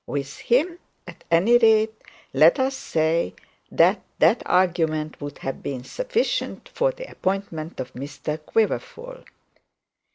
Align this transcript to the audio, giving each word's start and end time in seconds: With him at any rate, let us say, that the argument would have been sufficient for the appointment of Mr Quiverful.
With 0.07 0.39
him 0.39 0.79
at 1.05 1.23
any 1.29 1.59
rate, 1.59 1.93
let 2.33 2.57
us 2.57 2.75
say, 2.75 3.35
that 3.71 4.01
the 4.17 4.35
argument 4.47 5.21
would 5.21 5.37
have 5.45 5.61
been 5.61 5.83
sufficient 5.83 6.69
for 6.69 6.91
the 6.91 7.07
appointment 7.07 7.79
of 7.79 7.93
Mr 7.93 8.43
Quiverful. 8.43 9.23